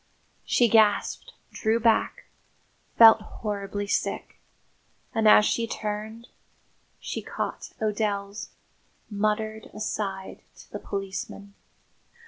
[0.45, 2.23] She gasped, drew back,
[2.97, 4.39] felt horribly sick;
[5.13, 6.27] and, as she turned,
[6.99, 8.49] she caught O'Dell's
[9.11, 11.53] muttered aside to the policeman.